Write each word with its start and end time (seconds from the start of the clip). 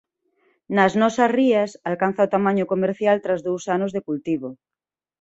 Nas 0.75 0.93
nosas 1.01 1.33
rías 1.39 1.71
alcanza 1.89 2.27
o 2.27 2.31
tamaño 2.35 2.65
comercial 2.73 3.17
tras 3.25 3.43
dous 3.47 3.63
anos 3.75 3.91
de 3.95 4.01
cultivo. 4.07 4.49